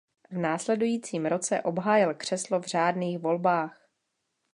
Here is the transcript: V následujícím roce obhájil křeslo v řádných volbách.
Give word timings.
V 0.31 0.37
následujícím 0.37 1.25
roce 1.25 1.61
obhájil 1.61 2.13
křeslo 2.13 2.59
v 2.59 2.65
řádných 2.65 3.19
volbách. 3.19 3.89